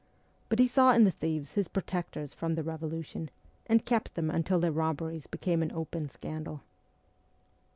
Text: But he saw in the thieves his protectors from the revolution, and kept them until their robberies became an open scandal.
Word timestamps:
But 0.49 0.57
he 0.57 0.65
saw 0.65 0.93
in 0.93 1.03
the 1.03 1.11
thieves 1.11 1.51
his 1.51 1.67
protectors 1.67 2.33
from 2.33 2.55
the 2.55 2.63
revolution, 2.63 3.29
and 3.67 3.85
kept 3.85 4.15
them 4.15 4.31
until 4.31 4.59
their 4.59 4.71
robberies 4.71 5.27
became 5.27 5.61
an 5.61 5.71
open 5.71 6.09
scandal. 6.09 6.63